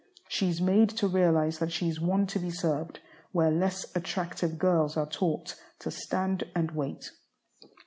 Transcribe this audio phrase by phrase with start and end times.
[0.27, 3.01] She is made to realize that she is one to be served,
[3.33, 7.11] where less attractive girls are taught to "stand and wait."